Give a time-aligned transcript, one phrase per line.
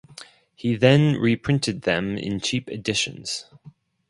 [0.55, 3.45] He then reprinted them in cheap editions.